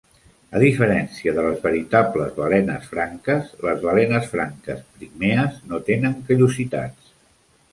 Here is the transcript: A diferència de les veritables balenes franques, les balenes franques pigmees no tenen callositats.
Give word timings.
A 0.59 0.59
diferència 0.61 1.33
de 1.39 1.43
les 1.47 1.59
veritables 1.65 2.31
balenes 2.39 2.87
franques, 2.93 3.51
les 3.67 3.83
balenes 3.85 4.27
franques 4.33 4.83
pigmees 5.03 5.61
no 5.73 5.83
tenen 5.91 6.17
callositats. 6.31 7.17